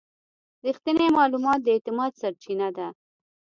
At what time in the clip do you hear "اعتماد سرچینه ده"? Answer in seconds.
1.75-2.87